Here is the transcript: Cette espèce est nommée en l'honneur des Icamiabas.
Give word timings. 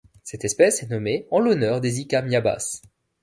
Cette 0.23 0.45
espèce 0.45 0.81
est 0.81 0.89
nommée 0.89 1.27
en 1.29 1.39
l'honneur 1.39 1.79
des 1.79 1.99
Icamiabas. 1.99 2.81